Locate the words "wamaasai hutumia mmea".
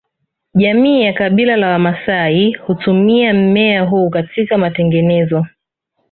1.67-3.83